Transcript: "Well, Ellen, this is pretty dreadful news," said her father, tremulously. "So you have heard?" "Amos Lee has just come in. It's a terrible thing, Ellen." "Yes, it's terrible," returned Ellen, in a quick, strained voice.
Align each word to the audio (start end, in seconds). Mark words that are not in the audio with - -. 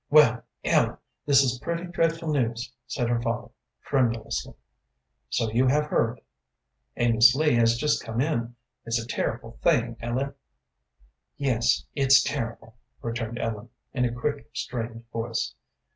"Well, 0.09 0.43
Ellen, 0.63 0.97
this 1.27 1.43
is 1.43 1.59
pretty 1.59 1.83
dreadful 1.83 2.29
news," 2.33 2.73
said 2.87 3.07
her 3.07 3.21
father, 3.21 3.49
tremulously. 3.83 4.55
"So 5.29 5.51
you 5.51 5.67
have 5.67 5.85
heard?" 5.85 6.21
"Amos 6.97 7.35
Lee 7.35 7.53
has 7.53 7.77
just 7.77 8.03
come 8.03 8.19
in. 8.19 8.55
It's 8.83 8.97
a 8.99 9.05
terrible 9.05 9.59
thing, 9.61 9.97
Ellen." 9.99 10.33
"Yes, 11.37 11.85
it's 11.93 12.23
terrible," 12.23 12.77
returned 13.03 13.37
Ellen, 13.37 13.69
in 13.93 14.05
a 14.05 14.11
quick, 14.11 14.49
strained 14.53 15.05
voice. 15.13 15.53